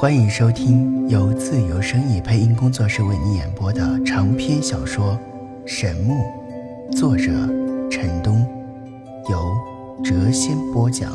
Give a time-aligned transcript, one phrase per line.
[0.00, 5.18] 欢迎收听由自由声意配音工作室为你演播的长篇小说
[5.66, 6.14] 《神木》，
[6.96, 7.24] 作者
[7.90, 8.46] 陈东，
[9.28, 9.52] 由
[10.04, 11.10] 谪仙播讲。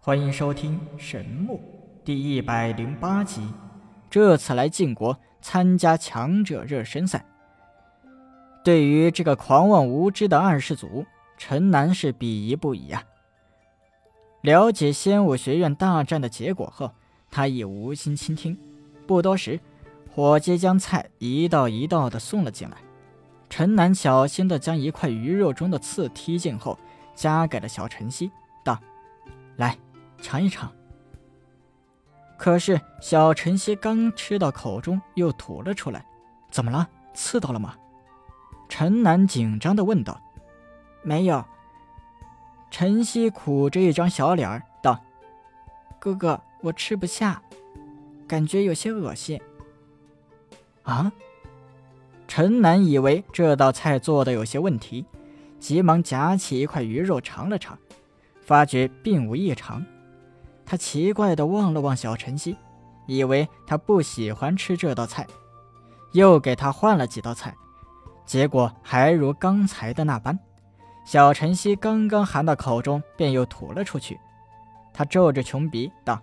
[0.00, 1.54] 欢迎收听《神木》
[2.04, 3.40] 第一百零八集。
[4.10, 7.24] 这次来晋国参加强者热身赛，
[8.64, 11.06] 对于这个狂妄无知的二世祖，
[11.38, 13.04] 陈南是鄙夷不已呀。
[14.42, 16.92] 了解仙武学院大战的结果后，
[17.30, 18.58] 他已无心倾听。
[19.06, 19.58] 不多时，
[20.12, 22.76] 伙计将菜一道一道的送了进来。
[23.48, 26.76] 陈南小心的将一块鱼肉中的刺踢进后，
[27.14, 28.32] 夹给了小晨曦，
[28.64, 28.78] 道
[29.56, 29.78] ：“来，
[30.20, 30.72] 尝一尝。”
[32.36, 36.04] 可是小晨曦刚吃到口中，又吐了出来。
[36.50, 36.88] 怎么了？
[37.14, 37.76] 刺到了吗？
[38.68, 40.20] 陈南紧张的问道。
[41.04, 41.44] “没有。”
[42.72, 44.98] 晨曦苦着一张小脸儿道
[46.00, 47.42] ：“哥哥，我吃不下，
[48.26, 49.38] 感觉有些恶心。”
[50.82, 51.12] 啊！
[52.26, 55.04] 陈南以为这道菜做的有些问题，
[55.60, 57.78] 急忙夹起一块鱼肉尝了尝，
[58.40, 59.84] 发觉并无异常。
[60.64, 62.56] 他奇怪的望了望小晨曦，
[63.06, 65.26] 以为他不喜欢吃这道菜，
[66.12, 67.54] 又给他换了几道菜，
[68.24, 70.38] 结果还如刚才的那般。
[71.04, 74.18] 小晨曦刚刚含到口中，便又吐了出去。
[74.92, 76.20] 他皱着穷鼻道：“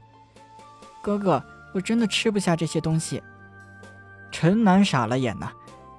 [1.02, 3.22] 哥哥，我真的吃不下这些东西。”
[4.32, 5.52] 陈南傻了眼呐，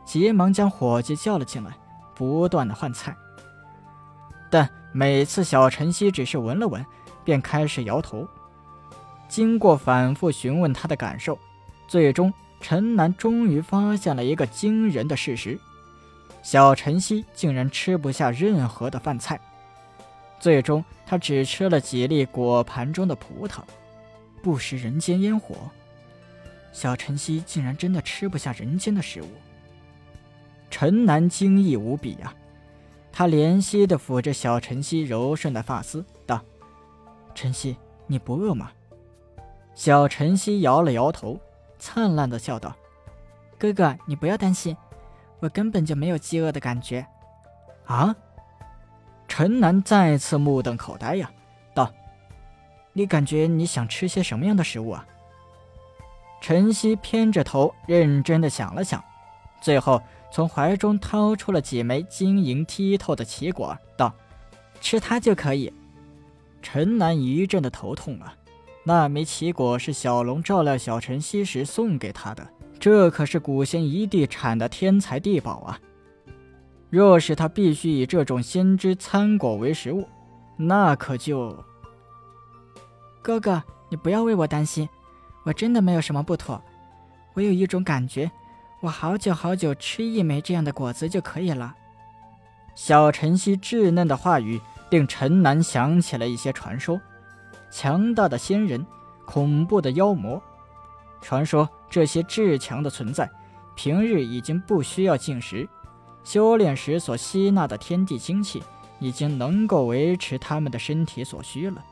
[0.04, 1.72] 急忙将伙计叫了进来，
[2.14, 3.14] 不断的换菜。
[4.50, 6.84] 但每次小晨曦只是闻了闻，
[7.22, 8.26] 便开始摇头。
[9.28, 11.38] 经过反复询问他的感受，
[11.86, 15.58] 最终陈南终于发现了一个惊人的事实。
[16.42, 19.38] 小晨曦竟然吃不下任何的饭菜，
[20.38, 23.60] 最终他只吃了几粒果盘中的葡萄，
[24.42, 25.56] 不食人间烟火。
[26.72, 29.26] 小晨曦竟然真的吃不下人间的食物，
[30.70, 32.34] 陈南惊异无比啊！
[33.12, 36.40] 他怜惜地抚着小晨曦柔顺的发丝，道
[37.34, 37.76] ：“晨曦，
[38.06, 38.70] 你不饿吗？”
[39.74, 41.38] 小晨曦摇了摇头，
[41.78, 42.74] 灿烂地笑道
[43.58, 44.76] ：“哥哥，你不要担心。”
[45.40, 47.06] 我根本就没有饥饿的感觉，
[47.86, 48.14] 啊！
[49.26, 51.30] 陈南再次目瞪口呆呀，
[51.74, 51.90] 道
[52.92, 55.06] ：“你感觉你想吃些什么样的食物啊？”
[56.42, 59.02] 陈曦偏着头，认真的想了想，
[59.60, 60.02] 最后
[60.32, 64.14] 从怀中掏出了几枚晶莹剔透的奇果，道
[64.80, 65.72] ：“吃它就可以。”
[66.60, 68.34] 陈南一阵的头痛啊，
[68.84, 72.46] 那枚奇果是小龙照料小晨曦时送给他的。
[72.80, 75.78] 这可是古仙一地产的天才地宝啊！
[76.88, 80.08] 若是他必须以这种仙芝参果为食物，
[80.56, 81.54] 那可就……
[83.20, 84.88] 哥哥，你不要为我担心，
[85.44, 86.60] 我真的没有什么不妥。
[87.34, 88.30] 我有一种感觉，
[88.80, 91.74] 我好久好久吃一枚这样的果子就可以了。
[92.74, 94.58] 小晨曦稚嫩的话语
[94.90, 96.98] 令陈南想起了一些传说：
[97.70, 98.86] 强大的仙人，
[99.26, 100.42] 恐怖的妖魔。
[101.20, 103.30] 传说这些至强的存在，
[103.74, 105.68] 平日已经不需要进食，
[106.24, 108.62] 修炼时所吸纳的天地精气
[108.98, 111.84] 已经能够维持他们的身体所需了。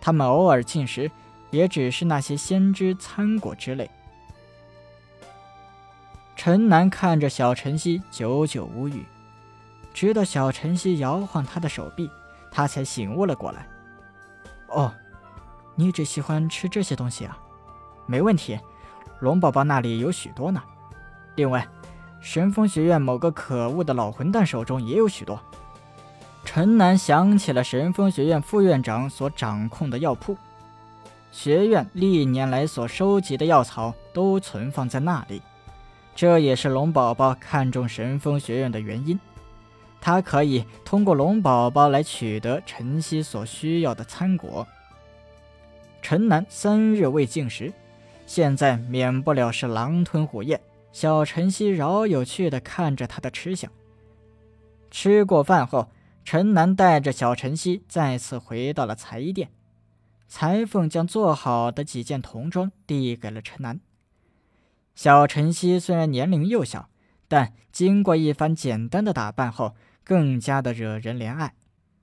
[0.00, 1.10] 他们偶尔进食，
[1.50, 3.90] 也只是那些仙芝参果之类。
[6.36, 9.04] 陈南看着小晨曦，久久无语，
[9.92, 12.08] 直到小晨曦摇晃他的手臂，
[12.52, 13.66] 他才醒悟了过来。
[14.68, 14.94] 哦，
[15.74, 17.36] 你只喜欢吃这些东西啊？
[18.08, 18.58] 没问题，
[19.20, 20.62] 龙宝宝那里有许多呢。
[21.36, 21.68] 另外，
[22.20, 25.38] 神风学院某个可恶的老混蛋手中也有许多。
[26.42, 30.34] 陈南想起了神风学院副院长所掌控的药铺，
[31.30, 35.42] 学院历年来所收集的药草都存放在那里，
[36.14, 39.20] 这也是龙宝宝看中神风学院的原因。
[40.00, 44.66] 他可以通过龙宝宝来取得晨曦所需要的参果。
[46.00, 47.70] 陈南三日未进食。
[48.28, 50.60] 现在免不了是狼吞虎咽。
[50.92, 53.72] 小晨曦饶有趣地看着他的吃相。
[54.90, 55.90] 吃过饭后，
[56.26, 59.48] 陈南带着小晨曦再次回到了裁衣店。
[60.28, 63.80] 裁缝将做好的几件童装递给了陈南。
[64.94, 66.90] 小晨曦虽然年龄幼小，
[67.28, 69.74] 但经过一番简单的打扮后，
[70.04, 71.54] 更加的惹人怜爱，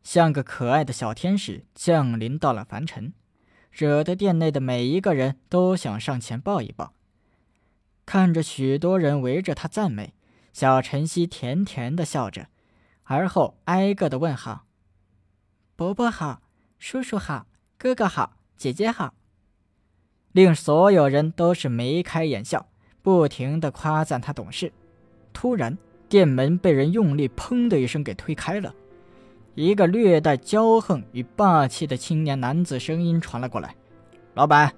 [0.01, 3.13] 像个可爱的小天使降临到了凡尘。
[3.75, 6.93] 惹得店内的每一个人都想上前抱一抱。
[8.05, 10.13] 看着许多人围着他赞美，
[10.53, 12.47] 小晨曦甜甜的笑着，
[13.03, 14.65] 而后挨个的问好
[15.75, 16.41] ：“伯伯好，
[16.79, 19.13] 叔叔好，哥哥好，姐姐好，
[20.31, 22.69] 令所有人都是眉开眼笑，
[23.01, 24.71] 不停的夸赞他懂事。
[25.33, 28.73] 突然，店门被人用力“砰”的一声给推开了，
[29.55, 33.73] 一个略带骄横与霸气的青年男子声音传了过来
[34.35, 34.73] ：“老板，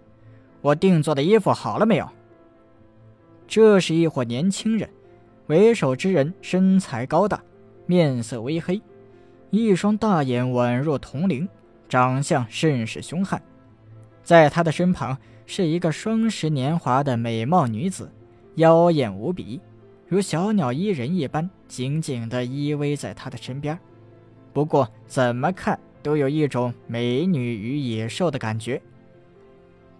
[0.61, 2.07] 我定做的衣服好了没有？”
[3.47, 4.87] 这是一伙年轻人，
[5.47, 7.41] 为首之人身材高大，
[7.87, 8.79] 面色微黑，
[9.49, 11.49] 一双大眼宛若铜铃，
[11.89, 13.41] 长相甚是凶悍。
[14.21, 18.11] 在他的身旁是一个双十年华的美貌女子，
[18.55, 19.59] 妖艳无比。
[20.07, 23.77] 如小鸟依人一般，紧紧地依偎在他的身边。
[24.57, 28.81] 不过，怎么看都有一种美女与野兽的感觉。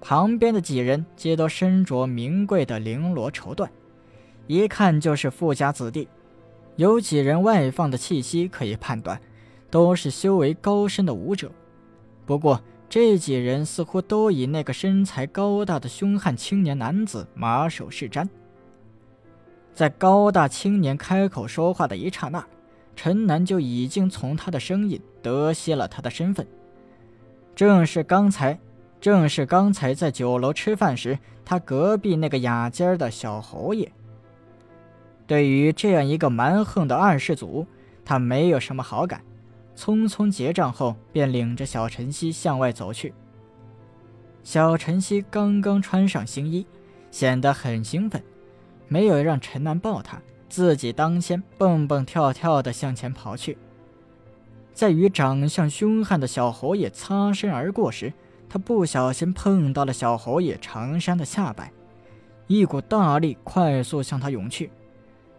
[0.02, 3.70] 旁边的几人皆都身着名贵的绫罗绸缎，
[4.48, 6.08] 一看就是富家子弟。
[6.76, 9.22] 有几人外放的气息可以判断，
[9.70, 11.52] 都是修为高深的武者。
[12.26, 12.60] 不过，
[12.90, 18.28] 这几人似乎都以那个身材高大的凶悍青年男子马首是瞻。
[19.76, 22.44] 在高大青年开口说话的一刹那，
[22.98, 26.46] 陈南就已经从他的声音得悉了他的身份，
[27.56, 28.60] 正是刚才，
[29.00, 33.90] 正是刚才在酒楼吃饭时，他隔壁那个雅间的小侯爷。
[35.28, 37.68] 对于这样一个蛮横的二世祖，
[38.04, 39.22] 他没有什么好感，
[39.76, 43.14] 匆匆结账后，便领着小晨曦向外走去。
[44.44, 46.66] 小晨曦刚刚穿上新衣，
[47.12, 48.24] 显得很兴奋。
[48.88, 53.58] 没有让陈南抱他，自己当先蹦蹦跳跳地向前跑去。
[54.74, 58.14] 在与长相凶悍的小侯爷擦身而过时，
[58.48, 61.72] 他不小心碰到了小侯爷长衫的下摆，
[62.46, 64.70] 一股大力快速向他涌去。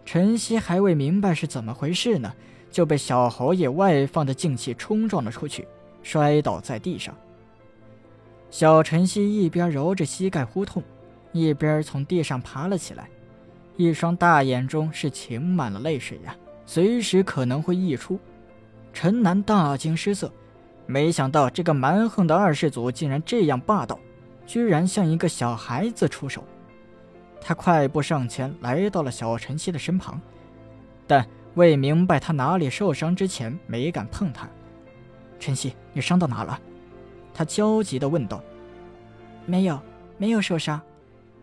[0.04, 2.32] 陈曦还未明白是怎么回事呢，
[2.70, 5.68] 就被小侯爷外放的劲气冲撞了出去，
[6.02, 7.14] 摔倒在地上。
[8.50, 10.82] 小陈曦一边揉着膝盖呼痛，
[11.32, 13.08] 一边从地上爬了起来。
[13.78, 16.36] 一双大眼中是噙满了泪水呀，
[16.66, 18.18] 随时可能会溢出。
[18.92, 20.32] 陈南大惊失色，
[20.84, 23.96] 没想到这个蛮横的二世祖竟然这样霸道，
[24.44, 26.42] 居然向一个小孩子出手。
[27.40, 30.20] 他快步上前，来到了小晨曦的身旁，
[31.06, 34.48] 但未明白他哪里受伤之前，没敢碰他。
[35.38, 36.60] 晨曦，你伤到哪了？
[37.32, 38.42] 他焦急地问道。
[39.46, 39.80] 没有，
[40.16, 40.80] 没有受伤，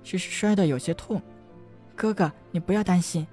[0.03, 1.21] 只是摔得有些痛。
[1.95, 3.25] 哥哥，你不要担心。”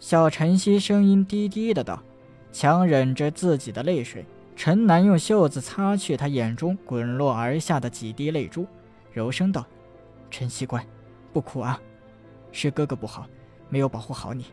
[0.00, 2.02] 小晨曦声音低低的道，
[2.50, 4.26] 强忍着自己的泪水。
[4.54, 8.66] 陈南用袖子擦去他眼中滚落而下的几滴泪珠，
[9.12, 9.64] 柔声道
[10.30, 10.84] ：“晨曦乖，
[11.32, 11.80] 不哭啊，
[12.52, 13.26] 是哥哥不好，
[13.70, 14.46] 没有保护好你。”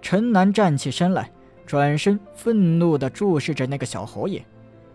[0.00, 1.30] 陈南站起身来，
[1.66, 4.44] 转身愤怒地注视着那个小侯爷，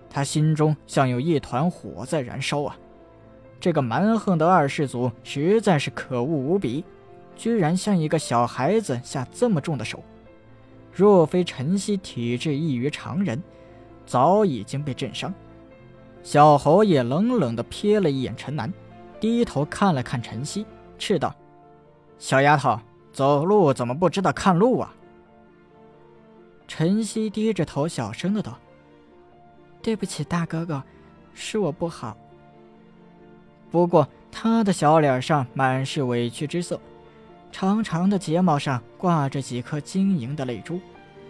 [0.10, 2.78] 他心中像有一团火在燃烧啊！
[3.62, 6.84] 这个蛮横的二世祖实在是可恶无比，
[7.36, 10.04] 居然向一个小孩子下这么重的手。
[10.92, 13.42] 若非陈曦体质异于常人，
[14.04, 15.32] 早已经被震伤。
[16.24, 18.74] 小侯爷冷冷地瞥了一眼陈南，
[19.20, 20.66] 低头看了看陈曦，
[20.98, 21.34] 斥道
[22.18, 22.80] ：“小丫头，
[23.14, 24.94] 走路怎么不知道看路啊？”
[26.68, 28.58] 陈曦低着头，小声的道
[29.84, 30.82] ：“对不起，大哥哥，
[31.36, 32.18] 是我不好。”
[33.72, 36.80] 不过，他的小脸上满是委屈之色，
[37.52, 40.80] 长长的睫毛上挂着几颗晶莹的泪珠，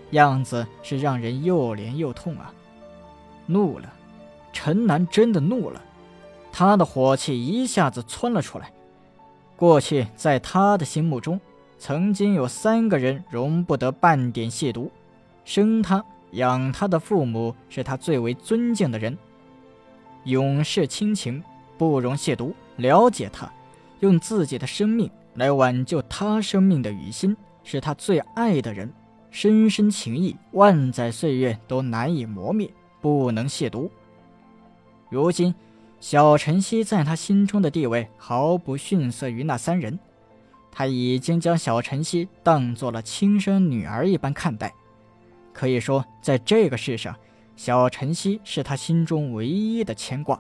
[0.10, 2.52] 样子是让人又怜又痛啊！
[3.46, 3.94] 怒了，
[4.52, 5.80] 陈南真的怒了，
[6.52, 8.72] 他的火气一下子窜了出来。
[9.56, 11.40] 过去，在他的心目中，
[11.78, 14.90] 曾经有三个人容不得半点亵渎，
[15.46, 19.16] 生他养他的父母是他最为尊敬的人，
[20.24, 21.44] 永世亲情。
[21.82, 23.52] 不容亵渎，了解他，
[24.02, 28.94] 用自己的生命来挽救他生命的雨欣，是他最爱的人，
[29.32, 32.72] 深深情谊，万载岁月都难以磨灭，
[33.02, 33.90] 不能亵渎。
[35.10, 35.56] 如今，
[36.00, 39.98] 小晨曦在他心中的地位毫不逊色于那三人，
[40.72, 44.72] 他已经将小晨曦当做了亲生女儿一般看待，
[45.52, 47.16] 可以说，在这个世上，
[47.56, 50.40] 小晨曦是他心中唯一的牵挂。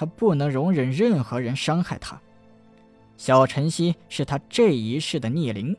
[0.00, 2.18] 他不能容忍任何人伤害他。
[3.18, 5.76] 小晨曦是他这一世的逆鳞，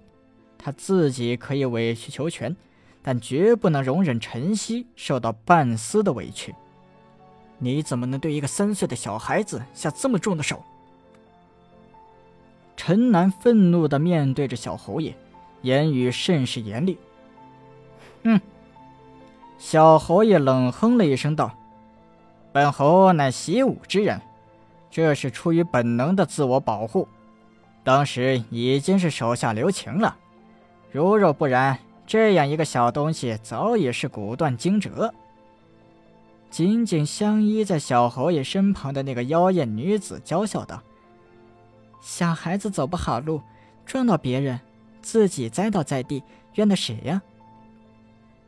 [0.60, 2.56] 他自己可以委曲求全，
[3.02, 6.54] 但绝不能容忍晨曦受到半丝的委屈。
[7.58, 10.62] 你怎么能对一个三岁的小孩子下这么重的手？
[12.78, 15.16] 陈南愤怒地面对着小侯爷，
[15.64, 16.96] 言语甚是严厉。
[18.24, 18.40] 哼！
[19.58, 21.58] 小侯爷冷哼了一声道
[22.54, 24.20] ：“本侯乃习武之人，
[24.90, 27.08] 这是出于本能的自我保护。
[27.84, 30.18] 当时已经是手下留情了，
[30.92, 35.14] 如若不然，这样一个小东西早已是骨断筋折。”
[36.52, 40.84] 紧紧相依在小侯爷身旁的那个妖艳女子娇笑道
[42.04, 43.42] ：“小孩子走不好路，
[43.86, 44.60] 撞到别人，
[45.02, 46.22] 自己栽倒在地，
[46.56, 47.22] 怨的谁呀？”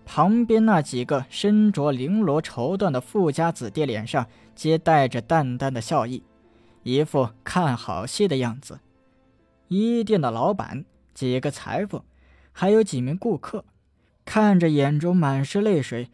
[0.05, 6.23] 旁边那几个身着绫罗绸缎的富家子弟脸上皆带着淡淡的笑意，
[6.83, 8.79] 一副看好戏的样子。
[9.67, 12.03] 一店的老板、几个裁缝，
[12.51, 13.65] 还有几名顾客，
[14.25, 16.09] 看着眼中满是泪水。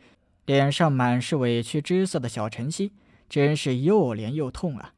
[0.46, 2.92] 脸上满是委屈之色的小晨曦，
[3.30, 4.94] 真是又怜又痛啊！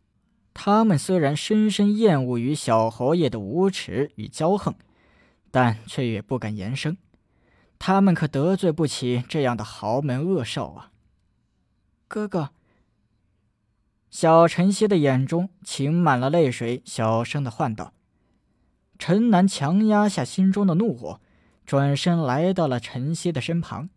[0.53, 4.73] 他们虽然深深厌恶于小侯爷的无耻与骄横，
[5.51, 6.95] 但却也不敢言声。
[7.83, 10.91] 他们可得罪不起这样的豪门恶少啊！
[12.07, 12.51] 哥哥，
[14.11, 17.91] 小晨曦的眼中噙满了泪水，小声的唤道
[18.99, 21.19] ：“陈南，强压下心中的怒火，
[21.65, 23.89] 转身来到了晨曦的身旁。”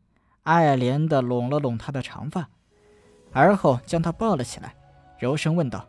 [0.45, 2.49] 爱怜的拢了拢她的长发，
[3.33, 4.75] 而后将她抱了起来，
[5.19, 5.87] 柔声问道：“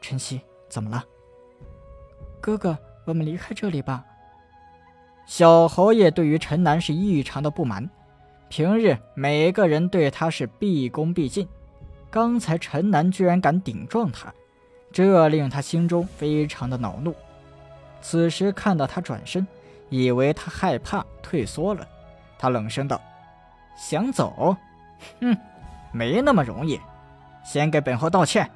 [0.00, 1.04] 晨曦，怎么了？”
[2.40, 4.06] 哥哥，我们离开这里吧。
[5.26, 7.88] 小侯爷对于陈南是异常的不满，
[8.48, 11.48] 平日每个人对他是毕恭毕敬，
[12.10, 14.32] 刚才陈南居然敢顶撞他，
[14.92, 17.14] 这令他心中非常的恼怒。
[18.02, 19.46] 此时看到他转身，
[19.88, 21.88] 以为他害怕退缩了，
[22.38, 23.00] 他冷声道。
[23.76, 24.54] 想走？
[25.20, 25.36] 哼，
[25.90, 26.78] 没那么容易。
[27.44, 28.48] 先给本侯道歉。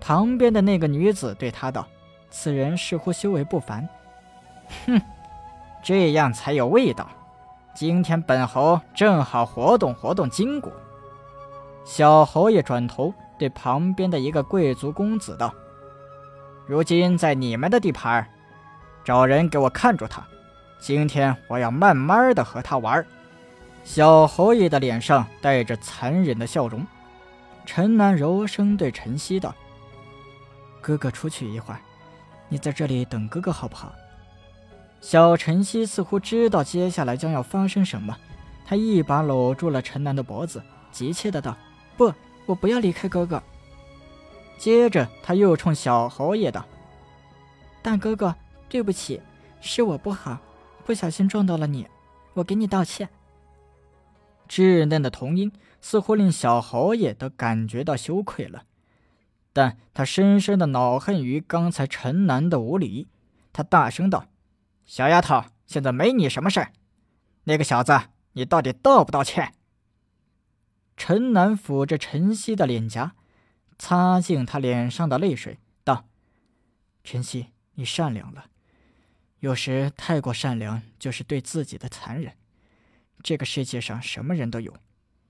[0.00, 1.86] 旁边的那个女子对他道
[2.30, 3.88] ：“此人似乎修为不凡。”
[4.86, 5.00] 哼，
[5.82, 7.08] 这样才有味道。
[7.74, 10.70] 今天本侯正好活动活动筋骨。
[11.84, 15.52] 小侯爷转头对旁边的一个贵族公子道
[16.66, 18.26] ：“如今在你们的地盘，
[19.02, 20.22] 找人给我看住他。”
[20.78, 23.04] 今天我要慢慢的和他玩。
[23.84, 26.86] 小侯爷的脸上带着残忍的笑容。
[27.64, 29.54] 陈南柔声对陈曦道
[30.82, 31.80] ：“哥哥出去一会儿，
[32.48, 33.92] 你在这里等哥哥好不好？”
[35.02, 38.16] 小晨曦似乎知道接下来将要发生什么，
[38.64, 41.54] 他一把搂住了陈南的脖子，急切的道
[41.98, 42.14] ：“不，
[42.46, 43.42] 我不要离开哥哥。”
[44.56, 46.64] 接着他又冲小侯爷道
[47.82, 48.34] ：“大哥哥，
[48.68, 49.20] 对不起，
[49.60, 50.38] 是我不好。”
[50.86, 51.86] 不小心撞到了你，
[52.34, 53.08] 我给你道歉。
[54.48, 58.64] 稚嫩的童音似乎令小侯爷都感觉到羞愧了，
[59.52, 63.08] 但他深深的恼恨于刚才陈南的无礼。
[63.52, 64.26] 他大声道
[64.84, 66.72] ：“小丫头，现在没你什么事儿。
[67.44, 67.98] 那个小子，
[68.32, 69.54] 你到底道不道歉？”
[70.96, 73.14] 陈南抚着陈曦的脸颊，
[73.78, 76.08] 擦净他脸上的泪水，道
[77.02, 78.46] ：“陈曦，你善良了。”
[79.40, 82.36] 有时太过善良就是对自己的残忍。
[83.24, 84.76] 这个世界上什么人都有，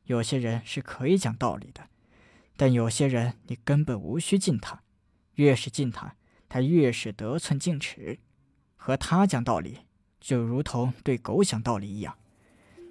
[0.04, 1.88] 有些人是可以讲道理的，
[2.56, 4.82] 但有些人你根本无需敬他，
[5.36, 6.16] 越是敬他，
[6.48, 8.18] 他越是得寸进尺。
[8.84, 9.78] 和他讲道理，
[10.20, 12.12] 就如同对狗讲道理一样。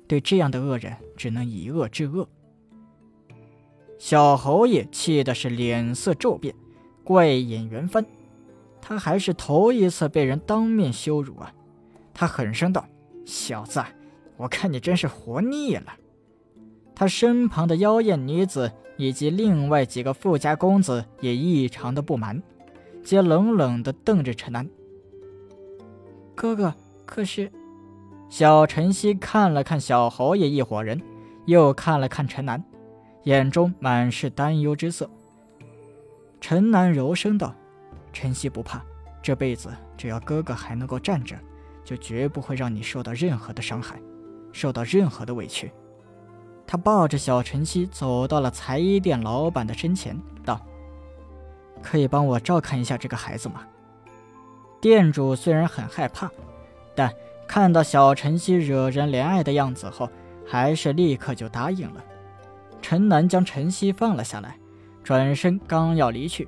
[0.08, 2.30] 对这样的恶人，只能以恶制恶。
[4.00, 6.56] 小侯爷气的是脸色骤变，
[7.04, 8.06] 怪眼圆翻。
[8.80, 11.54] 他还是头一次被人当面羞辱啊！
[12.14, 12.88] 他狠声道
[13.28, 13.84] ：“小子，
[14.38, 15.94] 我看你真是活腻了。”
[16.96, 22.42] 他身旁的妖艳女子以及另外几个富家公子也异常的不满，
[23.04, 24.70] 皆冷冷地瞪着陈南。
[26.42, 26.74] 哥哥，
[27.06, 27.52] 可是……
[28.28, 31.00] 小晨曦看了看小侯爷一伙人，
[31.46, 32.64] 又看了看陈南，
[33.26, 35.08] 眼中满是担忧之色。
[36.40, 37.54] 陈南柔声道。
[38.12, 38.82] 晨曦不怕，
[39.22, 41.38] 这辈子只要哥哥还能够站着，
[41.84, 44.02] 就绝不会让你受到任何的伤害，
[44.52, 45.72] 受到任何的委屈。
[46.66, 50.60] 他抱着小晨曦走到了裁衣店老板的身前，道
[51.84, 53.62] ：“可以帮我照看一下这个孩子吗？”
[54.82, 56.30] 店主虽然很害怕，
[56.96, 57.14] 但
[57.48, 60.10] 看到小晨曦惹人怜爱的样子后，
[60.46, 62.04] 还是立刻就答应了。
[62.82, 64.58] 陈南将晨曦放了下来，
[65.04, 66.48] 转身刚要离去。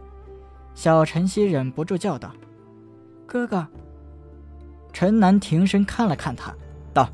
[0.73, 2.33] 小晨曦忍不住叫道
[3.27, 3.67] ：“哥哥。”
[4.91, 6.51] 陈南停身看了看他，
[6.91, 7.07] 道：“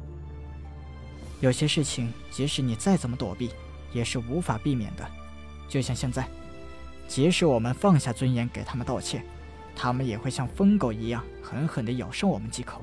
[1.41, 3.51] 有些事情，即使你再怎么躲避，
[3.91, 5.05] 也是无法避免的。
[5.67, 6.25] 就像现在，
[7.07, 9.23] 即使我们放下尊严给他们道歉，
[9.81, 12.81] 他们也会像疯狗一样狠狠地咬上我们几口。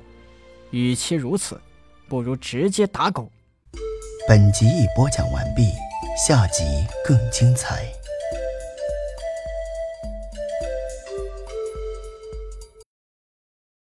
[0.71, 1.61] 与其如此，
[2.09, 3.31] 不如直接打狗。”
[4.27, 5.71] 本集已播讲完毕，
[6.27, 6.65] 下集
[7.05, 7.85] 更精彩。